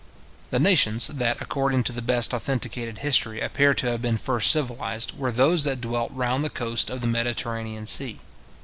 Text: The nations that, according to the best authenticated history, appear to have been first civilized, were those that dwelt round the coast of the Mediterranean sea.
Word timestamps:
The 0.49 0.59
nations 0.59 1.05
that, 1.09 1.39
according 1.39 1.83
to 1.83 1.91
the 1.91 2.01
best 2.01 2.33
authenticated 2.33 2.97
history, 3.05 3.39
appear 3.39 3.75
to 3.75 3.91
have 3.91 4.01
been 4.01 4.17
first 4.17 4.49
civilized, 4.49 5.15
were 5.15 5.31
those 5.31 5.63
that 5.65 5.79
dwelt 5.79 6.09
round 6.11 6.43
the 6.43 6.49
coast 6.49 6.89
of 6.89 7.01
the 7.01 7.07
Mediterranean 7.07 7.85
sea. 7.85 8.19